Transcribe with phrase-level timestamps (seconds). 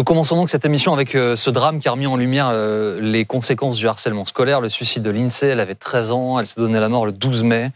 [0.00, 2.98] Nous commençons donc cette émission avec euh, ce drame qui a remis en lumière euh,
[3.02, 5.48] les conséquences du harcèlement scolaire, le suicide de l'INSEE.
[5.48, 7.70] Elle avait 13 ans, elle s'est donné la mort le 12 mai.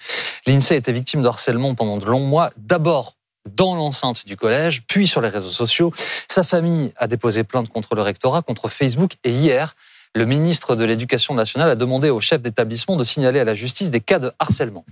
[0.47, 5.07] L'INSEE était victime de harcèlement pendant de longs mois, d'abord dans l'enceinte du collège, puis
[5.07, 5.93] sur les réseaux sociaux.
[6.27, 9.77] Sa famille a déposé plainte contre le rectorat, contre Facebook, et hier,
[10.15, 13.91] le ministre de l'Éducation nationale a demandé au chef d'établissement de signaler à la justice
[13.91, 14.85] des cas de harcèlement.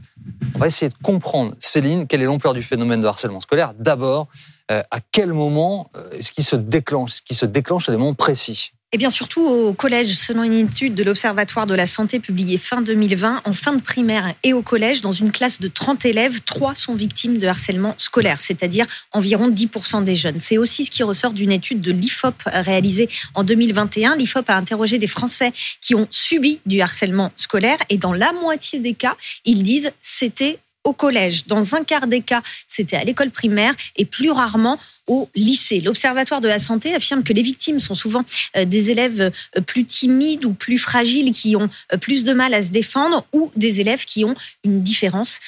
[0.55, 3.73] On va essayer de comprendre, Céline, quelle est l'ampleur du phénomène de harcèlement scolaire.
[3.79, 4.29] D'abord,
[4.71, 7.99] euh, à quel moment euh, est-ce qu'il se déclenche Ce qui se déclenche à des
[7.99, 8.73] moments précis?
[8.93, 12.83] Et bien surtout au collège, selon une étude de l'Observatoire de la santé publiée fin
[12.83, 16.75] 2020, en fin de primaire et au collège, dans une classe de 30 élèves, 3
[16.75, 20.41] sont victimes de harcèlement scolaire, c'est-à-dire environ 10% des jeunes.
[20.41, 24.17] C'est aussi ce qui ressort d'une étude de l'IFOP réalisée en 2021.
[24.17, 28.79] L'IFOP a interrogé des Français qui ont subi du harcèlement scolaire et dans la moitié
[28.79, 29.17] des cas,
[29.47, 31.47] ils disent c'était au collège.
[31.47, 35.81] Dans un quart des cas, c'était à l'école primaire et plus rarement au lycée.
[35.81, 38.25] L'Observatoire de la santé affirme que les victimes sont souvent
[38.57, 42.55] euh, des élèves euh, plus timides ou plus fragiles qui ont euh, plus de mal
[42.55, 45.41] à se défendre ou des élèves qui ont une différence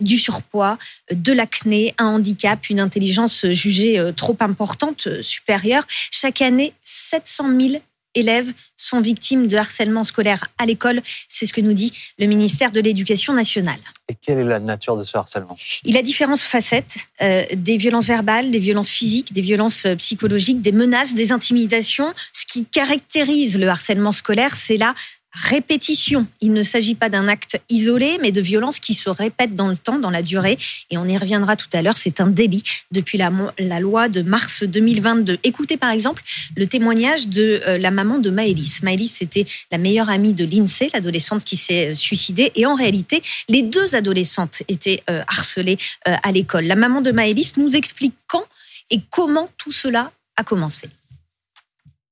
[0.00, 0.78] du surpoids,
[1.12, 5.84] de l'acné, un handicap, une intelligence jugée trop importante, supérieure.
[6.10, 7.82] Chaque année, 700 000
[8.18, 11.02] élèves sont victimes de harcèlement scolaire à l'école.
[11.28, 13.78] C'est ce que nous dit le ministère de l'Éducation nationale.
[14.08, 15.56] Et quelle est la nature de ce harcèlement?
[15.84, 20.62] Il a différentes facettes, euh, des violences verbales, des violences physiques, des violences euh, psychologiques,
[20.62, 22.12] des menaces, des intimidations.
[22.32, 24.94] Ce qui caractérise le harcèlement scolaire, c'est la
[25.32, 26.26] répétition.
[26.40, 29.76] Il ne s'agit pas d'un acte isolé, mais de violence qui se répète dans le
[29.76, 30.56] temps, dans la durée.
[30.90, 33.30] Et on y reviendra tout à l'heure, c'est un délit depuis la,
[33.80, 35.38] loi de mars 2022.
[35.44, 36.22] Écoutez par exemple
[36.56, 38.82] le témoignage de euh, la maman de Maëlys.
[38.82, 42.50] Maëlys, c'était la meilleure amie de l'INSEE, l'adolescente qui s'est euh, suicidée.
[42.54, 46.64] Et en réalité, les deux adolescentes étaient euh, harcelées à l'école.
[46.64, 48.44] La maman de Maëlys nous explique quand
[48.90, 50.88] et comment tout cela a commencé.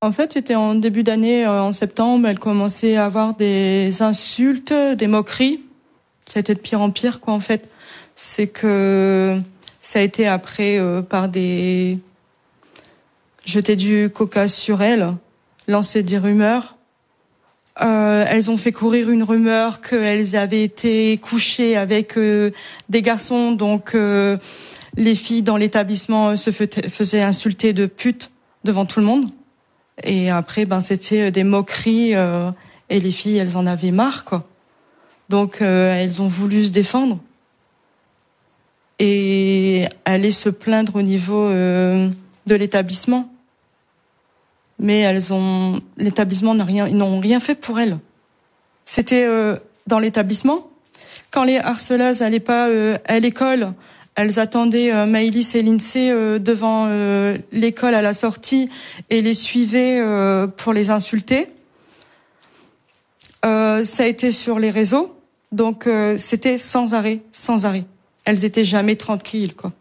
[0.06, 4.72] En fait, c'était en début d'année, euh, en septembre, elle commençait à avoir des insultes,
[4.72, 5.64] des moqueries.
[6.26, 7.69] C'était de pire en pire, quoi, en fait.
[8.14, 9.36] C'est que
[9.82, 11.98] ça a été après euh, par des
[13.44, 15.12] jeter du coca sur elle,
[15.66, 16.76] lancer des rumeurs.
[17.82, 23.97] Euh, elles ont fait courir une rumeur qu'elles avaient été couchées avec des garçons, donc
[24.97, 28.31] les filles dans l'établissement se faisaient insulter de pute
[28.62, 29.31] devant tout le monde.
[30.04, 32.50] Et après, ben, c'était euh, des moqueries euh,
[32.90, 34.44] et les filles, elles en avaient marre, quoi.
[35.28, 37.18] Donc, euh, elles ont voulu se défendre
[38.98, 43.30] et aller se plaindre au niveau de l'établissement.
[44.78, 45.12] Mais
[45.98, 47.98] l'établissement n'a rien, ils n'ont rien fait pour elles.
[48.86, 49.28] C'était
[49.86, 50.70] dans l'établissement.
[51.30, 52.70] Quand les harceleuses n'allaient pas
[53.04, 53.74] à l'école,
[54.16, 58.69] elles attendaient euh, et Lindsay euh, devant euh, l'école à la sortie
[59.10, 61.49] et les suivaient euh, pour les insulter.
[63.43, 65.15] ça a été sur les réseaux,
[65.53, 65.88] donc
[66.19, 67.84] c'était sans arrêt, sans arrêt.
[68.25, 69.72] Elles étaient jamais tranquilles, quoi.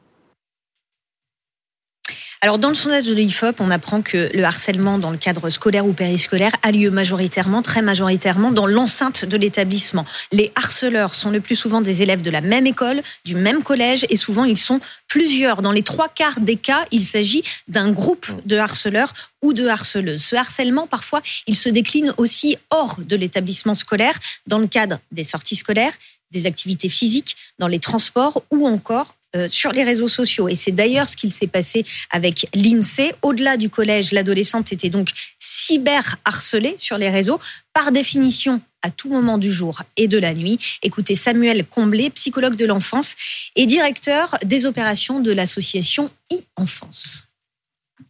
[2.41, 5.85] Alors, dans le sondage de l'IFOP, on apprend que le harcèlement dans le cadre scolaire
[5.85, 10.05] ou périscolaire a lieu majoritairement, très majoritairement, dans l'enceinte de l'établissement.
[10.31, 14.05] Les harceleurs sont le plus souvent des élèves de la même école, du même collège,
[14.09, 15.61] et souvent ils sont plusieurs.
[15.61, 20.23] Dans les trois quarts des cas, il s'agit d'un groupe de harceleurs ou de harceleuses.
[20.23, 25.23] Ce harcèlement, parfois, il se décline aussi hors de l'établissement scolaire, dans le cadre des
[25.23, 25.93] sorties scolaires,
[26.31, 29.15] des activités physiques, dans les transports ou encore
[29.49, 30.47] sur les réseaux sociaux.
[30.47, 33.13] Et c'est d'ailleurs ce qu'il s'est passé avec l'INSEE.
[33.21, 35.09] Au-delà du collège, l'adolescente était donc
[35.39, 37.39] cyber harcelée sur les réseaux.
[37.73, 40.59] Par définition, à tout moment du jour et de la nuit.
[40.83, 43.15] Écoutez Samuel Comblé, psychologue de l'enfance
[43.55, 47.24] et directeur des opérations de l'association e-enfance.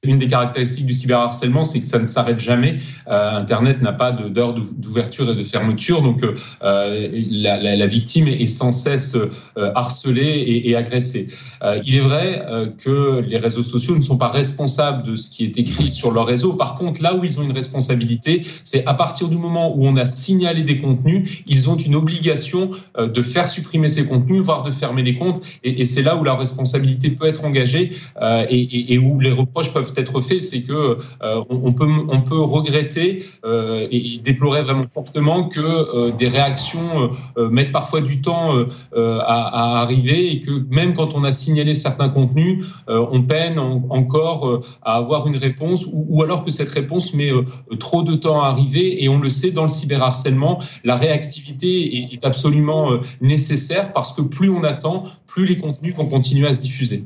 [0.05, 2.77] Une des caractéristiques du cyberharcèlement, c'est que ça ne s'arrête jamais.
[3.07, 8.45] Euh, Internet n'a pas d'heure d'ouverture et de fermeture, donc euh, la, la, victime est
[8.45, 11.27] sans cesse euh, harcelée et, agressée.
[11.63, 15.29] Euh, il est vrai euh, que les réseaux sociaux ne sont pas responsables de ce
[15.29, 16.53] qui est écrit sur leur réseau.
[16.53, 19.95] Par contre, là où ils ont une responsabilité, c'est à partir du moment où on
[19.97, 24.71] a signalé des contenus, ils ont une obligation de faire supprimer ces contenus, voire de
[24.71, 25.41] fermer les comptes.
[25.63, 27.91] Et, c'est là où la responsabilité peut être engagée
[28.21, 33.87] et, et, et où les reproches peuvent être c'est que euh, on, peut regretter euh,
[33.91, 38.65] et déplorer vraiment fortement que euh, des réactions mettent parfois du temps
[38.95, 44.95] à, arriver et que même quand on a signalé certains contenus, on peine encore à
[44.95, 47.31] avoir une réponse ou, alors que cette réponse met
[47.79, 52.25] trop de temps à arriver et on le sait dans le cyberharcèlement, la réactivité est
[52.25, 57.05] absolument nécessaire parce que plus on attend, plus les contenus vont continuer à se diffuser.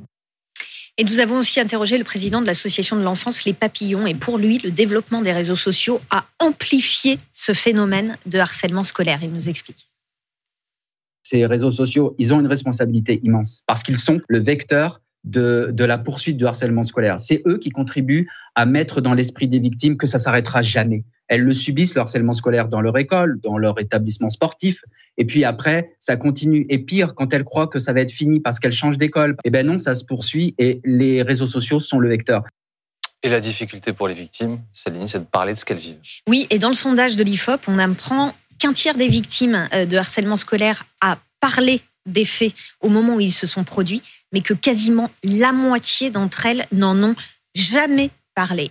[1.00, 4.06] Et nous avons aussi interrogé le président de l'association de l'enfance Les Papillons.
[4.06, 9.20] Et pour lui, le développement des réseaux sociaux a amplifié ce phénomène de harcèlement scolaire.
[9.24, 9.88] Il nous explique.
[11.24, 15.86] Ces réseaux sociaux, ils ont une responsabilité immense parce qu'ils sont le vecteur de, de,
[15.86, 17.22] la poursuite du harcèlement scolaire.
[17.22, 21.06] C'est eux qui contribuent à mettre dans l'esprit des victimes que ça s'arrêtera jamais.
[21.30, 24.84] Elles le subissent, le harcèlement scolaire, dans leur école, dans leur établissement sportif.
[25.18, 26.66] Et puis après, ça continue.
[26.70, 29.52] Et pire, quand elles croient que ça va être fini parce qu'elles changent d'école, eh
[29.52, 32.44] ben non, ça se poursuit et les réseaux sociaux sont le vecteur.
[33.22, 36.00] Et la difficulté pour les victimes, Céline, c'est de parler de ce qu'elles vivent.
[36.28, 39.98] Oui, et dans le sondage de l'IFOP, on apprend qu'un tiers des victimes euh, de
[39.98, 44.54] harcèlement scolaire a parlé des faits au moment où ils se sont produits, mais que
[44.54, 47.16] quasiment la moitié d'entre elles n'en ont
[47.56, 48.10] jamais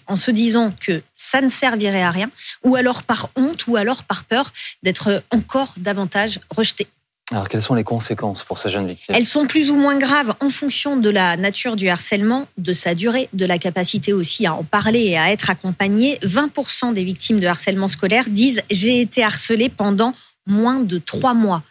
[0.06, 2.30] en se disant que ça ne servirait à rien,
[2.64, 6.88] ou alors par honte, ou alors par peur d'être encore davantage rejetées.
[7.30, 9.14] Alors, quelles sont les conséquences pour ces jeunes victimes?
[9.14, 12.94] Elles sont plus ou moins graves en fonction de la nature du harcèlement, de sa
[12.94, 16.18] durée, de la capacité aussi à en parler et à être accompagnées.
[16.22, 20.14] 20% des victimes de harcèlement scolaire disent j'ai été harcelée pendant
[20.46, 21.62] moins de trois mois.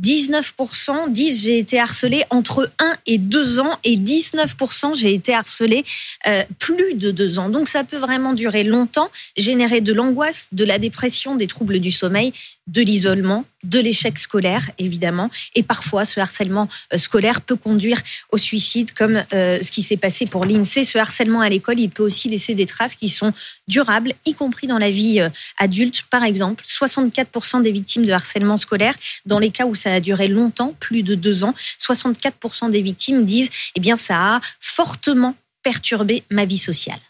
[0.00, 5.84] 19% disent j'ai été harcelée entre 1 et 2 ans et 19% j'ai été harcelée
[6.26, 7.48] euh, plus de 2 ans.
[7.48, 11.90] Donc ça peut vraiment durer longtemps, générer de l'angoisse, de la dépression, des troubles du
[11.90, 12.32] sommeil,
[12.66, 18.00] de l'isolement, de l'échec scolaire évidemment et parfois ce harcèlement euh, scolaire peut conduire
[18.30, 20.84] au suicide comme euh, ce qui s'est passé pour l'INSEE.
[20.84, 23.32] Ce harcèlement à l'école, il peut aussi laisser des traces qui sont
[23.66, 25.20] durables, y compris dans la vie
[25.58, 26.02] adulte.
[26.10, 28.94] Par exemple, 64% des victimes de harcèlement scolaire,
[29.24, 31.54] dans les cas où ça a duré longtemps, plus de deux ans.
[31.80, 37.00] 64% des victimes disent, eh bien, ça a fortement perturbé ma vie sociale.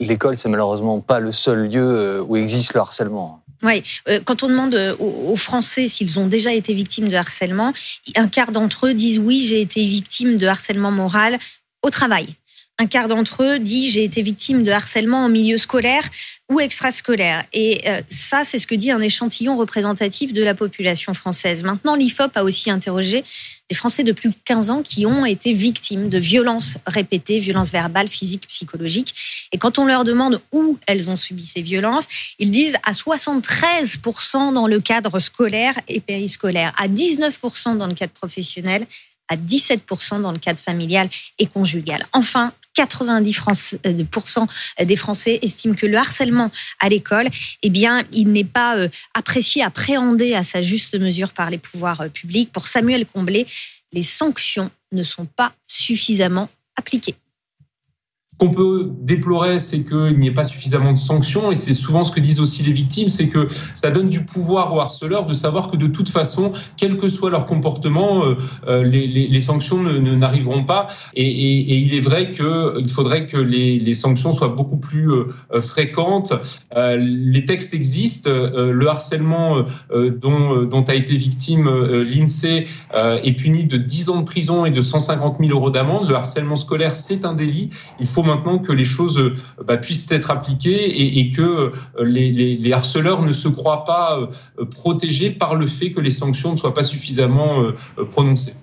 [0.00, 3.42] L'école, c'est malheureusement pas le seul lieu euh, où existe le harcèlement.
[3.62, 7.72] Oui, euh, quand on demande euh, aux Français s'ils ont déjà été victimes de harcèlement,
[8.14, 11.38] un quart d'entre eux disent oui, j'ai été victime de harcèlement moral
[11.82, 12.26] au travail.
[12.80, 16.08] Un quart d'entre eux dit j'ai été victime de harcèlement en milieu scolaire
[16.48, 17.44] ou extrascolaire.
[17.52, 21.64] Et euh, ça, c'est ce que dit un échantillon représentatif de la population française.
[21.64, 23.24] Maintenant, l'IFOP a aussi interrogé
[23.68, 27.72] des Français de plus de 15 ans qui ont été victimes de violences répétées, violences
[27.72, 29.12] verbales, physiques, psychologiques.
[29.50, 32.06] Et quand on leur demande où elles ont subi ces violences,
[32.38, 38.12] ils disent à 73% dans le cadre scolaire et périscolaire, à 19% dans le cadre
[38.12, 38.86] professionnel,
[39.28, 41.08] à 17% dans le cadre familial
[41.38, 42.06] et conjugal.
[42.12, 44.46] Enfin, 90%
[44.80, 47.28] euh, des Français estiment que le harcèlement à l'école,
[47.62, 52.02] eh bien, il n'est pas euh, apprécié, appréhendé à sa juste mesure par les pouvoirs
[52.02, 52.52] euh, publics.
[52.52, 53.46] Pour Samuel Comblé,
[53.92, 57.16] les sanctions ne sont pas suffisamment appliquées
[58.38, 62.12] qu'on peut déplorer, c'est qu'il n'y ait pas suffisamment de sanctions, et c'est souvent ce
[62.12, 65.70] que disent aussi les victimes, c'est que ça donne du pouvoir aux harceleurs de savoir
[65.70, 68.36] que de toute façon, quel que soit leur comportement, euh,
[68.68, 70.86] euh, les, les, les, sanctions n'arriveront pas.
[71.14, 71.28] Et,
[71.78, 76.32] il est vrai qu'il faudrait que les, les, sanctions soient beaucoup plus euh, fréquentes.
[76.74, 78.30] les textes existent.
[78.30, 84.64] le harcèlement dont, dont a été victime l'INSEE est puni de 10 ans de prison
[84.64, 86.08] et de 150 000 euros d'amende.
[86.08, 87.70] Le harcèlement scolaire, c'est un délit.
[88.00, 89.34] Il faut maintenant que les choses euh,
[89.64, 95.30] bah, puissent être appliquées et, que euh, les, harceleurs ne se croient pas euh, protégés
[95.30, 97.72] par le fait que les sanctions ne soient pas suffisamment
[98.10, 98.54] prononcées.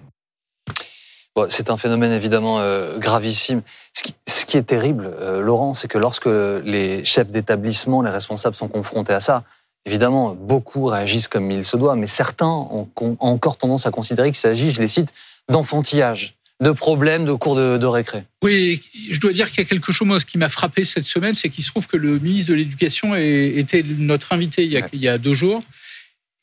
[1.49, 2.59] c'est un phénomène évidemment
[2.97, 3.61] gravissime.
[3.93, 9.13] Ce qui, est terrible, Laurent, c'est que lorsque les chefs d'établissement, les responsables sont confrontés
[9.13, 9.43] à ça,
[9.85, 12.87] évidemment, beaucoup réagissent comme il se doit, mais certains ont
[13.19, 15.11] encore tendance à considérer qu'il s'agit, je les cite,
[15.49, 18.23] d'enfantillage de problèmes de cours de, récré.
[18.41, 18.81] Oui,
[19.11, 21.49] je dois dire qu'il y a quelque chose moi, qui m'a frappé cette semaine, c'est
[21.49, 24.99] qu'il se trouve que le ministre de l'Éducation était notre invité il y, a, il
[24.99, 25.63] y a deux jours.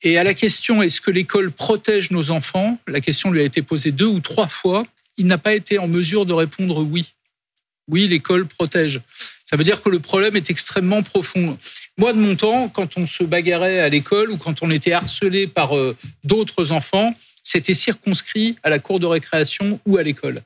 [0.03, 3.63] Et à la question est-ce que l'école protège nos enfants, la question lui a été
[3.63, 4.85] posée deux ou trois fois.
[5.17, 7.13] Il n'a pas été en mesure de répondre oui.
[7.89, 9.01] Oui, l'école protège.
[9.49, 11.59] Ça veut dire que le problème est extrêmement profond.
[11.99, 15.47] Moi, de mon temps, quand on se bagarrait à l'école ou quand on était harcelé
[15.47, 20.43] par euh, d'autres enfants, c'était circonscrit à la cour de récréation ou à l'école.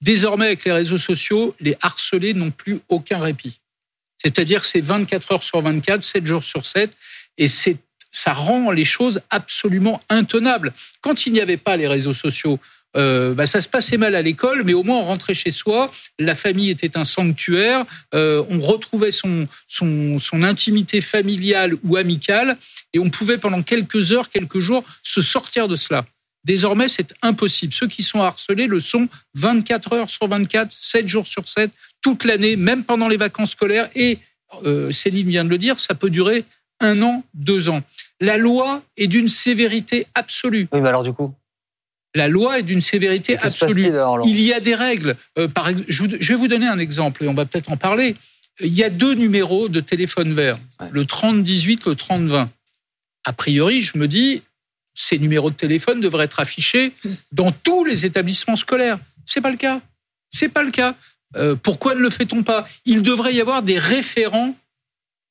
[0.00, 3.60] Désormais, avec les réseaux sociaux, les harcelés n'ont plus aucun répit.
[4.22, 6.90] C'est-à-dire c'est 24 heures sur 24, 7 jours sur 7,
[7.38, 7.76] et c'est
[8.12, 10.72] ça rend les choses absolument intenables.
[11.00, 12.58] Quand il n'y avait pas les réseaux sociaux,
[12.96, 15.90] euh, bah, ça se passait mal à l'école, mais au moins on rentrait chez soi,
[16.18, 19.46] la famille était un sanctuaire, euh, on retrouvait son,
[20.32, 22.56] intimité familiale ou amicale,
[22.92, 26.04] et on pouvait pendant quelques heures, quelques jours, se sortir de cela.
[26.44, 27.72] Désormais, c'est impossible.
[27.72, 31.70] Ceux qui sont harcelés le sont 24 heures sur 24, 7 jours sur 7,
[32.00, 33.88] toute l'année, même pendant les vacances scolaires.
[33.94, 34.18] Et
[34.64, 36.44] euh, Céline vient de le dire, ça peut durer
[36.80, 37.82] un an, deux ans.
[38.20, 40.66] La loi est d'une sévérité absolue.
[40.72, 41.34] Oui, mais alors du coup?
[42.14, 43.92] La loi est d'une sévérité absolue.
[44.24, 45.16] Il y a des règles.
[45.38, 48.16] Euh, par, je vais vous donner un exemple et on va peut-être en parler.
[48.60, 50.58] Il y a deux numéros de téléphone vert,
[50.90, 52.50] le 3018, le 3020.
[53.24, 54.42] A priori, je me dis,
[55.00, 56.92] ces numéros de téléphone devraient être affichés
[57.32, 58.98] dans tous les établissements scolaires.
[59.24, 59.80] C'est pas le cas.
[60.30, 60.94] C'est pas le cas.
[61.36, 62.66] Euh, pourquoi ne le fait-on pas?
[62.84, 64.54] Il devrait y avoir des référents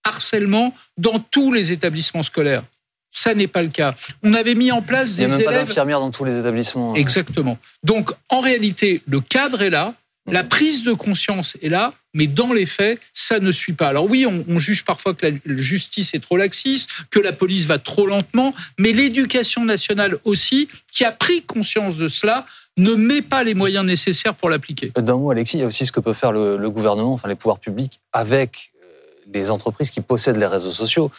[0.03, 2.63] harcèlement dans tous les établissements scolaires.
[3.11, 3.95] Ça n'est pas le cas.
[4.23, 5.35] On avait mis en place des élèves.
[5.35, 6.91] Il n'y a même pas d'infirmières dans tous les établissements.
[6.91, 6.95] Hein.
[6.95, 7.59] Exactement.
[7.83, 9.93] Donc, en réalité, le cadre est là,
[10.31, 13.87] la prise de conscience est là, mais dans les faits, ça ne suit pas.
[13.87, 17.77] Alors oui, on, juge parfois que la justice est trop laxiste, que la police va
[17.77, 22.45] trop lentement, mais l'éducation nationale aussi, qui a pris conscience de cela,
[22.77, 24.91] ne met pas les moyens nécessaires pour l'appliquer.
[24.95, 27.35] D'un mot, Alexis, il y a aussi ce que peut faire le, gouvernement, enfin les
[27.35, 28.87] pouvoirs publics, avec euh,
[29.33, 31.11] les entreprises qui possèdent les réseaux sociaux.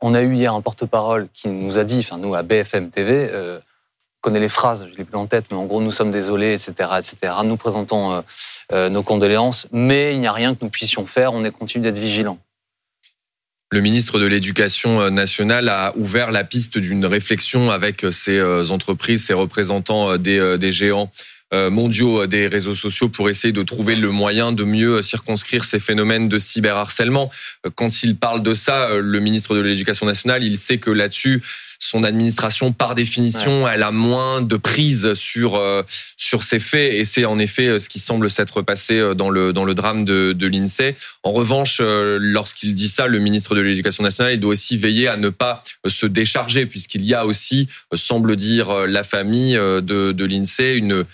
[0.00, 3.28] On a eu hier un porte-parole qui nous a dit, enfin nous à BFM TV,
[3.30, 3.58] euh,
[4.24, 6.72] connaît les phrases, je l'ai plus en tête, mais en gros nous sommes désolés, etc.,
[6.98, 7.34] etc.
[7.44, 8.20] Nous présentons euh,
[8.72, 11.34] euh, nos condoléances, mais il n'y a rien que nous puissions faire.
[11.34, 12.38] On est continue d'être vigilants.
[13.70, 18.40] Le ministre de l'Éducation nationale a ouvert la piste d'une réflexion avec ces
[18.70, 21.10] entreprises, ces représentants des, des géants
[21.54, 25.78] euh, mondiaux des réseaux sociaux pour essayer de trouver le moyen de mieux circonscrire ces
[25.78, 27.30] phénomènes de cyberharcèlement.
[27.64, 30.90] Euh, quand il parle de ça, euh, le ministre de l'Éducation nationale, il sait que
[30.90, 31.44] là-dessus,
[31.84, 35.60] son administration, par définition, elle a moins de prise sur
[36.16, 39.64] sur ces faits, et c'est en effet ce qui semble s'être passé dans le dans
[39.64, 40.94] le drame de, de l'Insee.
[41.22, 45.16] En revanche, lorsqu'il dit ça, le ministre de l'Éducation nationale, il doit aussi veiller à
[45.16, 50.76] ne pas se décharger, puisqu'il y a aussi, semble dire la famille de de l'Insee,
[50.76, 51.04] une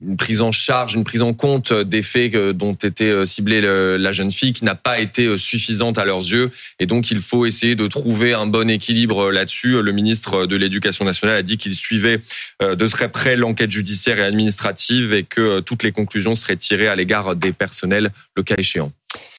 [0.00, 4.12] une prise en charge, une prise en compte des faits dont était euh, ciblée la
[4.12, 6.50] jeune fille qui n'a pas été euh, suffisante à leurs yeux.
[6.78, 9.82] Et donc, il faut essayer de trouver un bon équilibre là-dessus.
[9.82, 12.20] Le ministre de l'Éducation nationale a dit qu'il suivait
[12.62, 16.88] euh, de très près l'enquête judiciaire et administrative et que toutes les conclusions seraient tirées
[16.88, 18.92] à l'égard des personnels, le cas échéant.